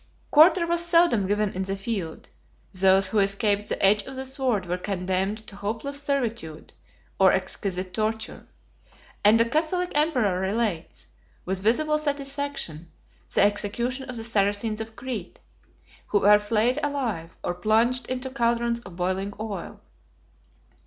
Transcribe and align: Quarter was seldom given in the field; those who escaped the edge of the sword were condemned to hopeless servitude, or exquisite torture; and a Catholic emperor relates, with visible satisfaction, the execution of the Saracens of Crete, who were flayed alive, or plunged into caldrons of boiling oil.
Quarter 0.31 0.65
was 0.65 0.83
seldom 0.83 1.27
given 1.27 1.53
in 1.53 1.61
the 1.61 1.77
field; 1.77 2.27
those 2.73 3.09
who 3.09 3.19
escaped 3.19 3.69
the 3.69 3.85
edge 3.85 4.01
of 4.05 4.15
the 4.15 4.25
sword 4.25 4.65
were 4.65 4.79
condemned 4.79 5.45
to 5.45 5.55
hopeless 5.55 6.01
servitude, 6.01 6.73
or 7.19 7.31
exquisite 7.31 7.93
torture; 7.93 8.47
and 9.23 9.39
a 9.39 9.47
Catholic 9.47 9.91
emperor 9.93 10.39
relates, 10.39 11.05
with 11.45 11.61
visible 11.61 11.99
satisfaction, 11.99 12.91
the 13.35 13.43
execution 13.43 14.09
of 14.09 14.15
the 14.15 14.23
Saracens 14.23 14.81
of 14.81 14.95
Crete, 14.95 15.39
who 16.07 16.17
were 16.21 16.39
flayed 16.39 16.79
alive, 16.81 17.37
or 17.43 17.53
plunged 17.53 18.07
into 18.07 18.31
caldrons 18.31 18.79
of 18.79 18.95
boiling 18.95 19.35
oil. 19.39 19.81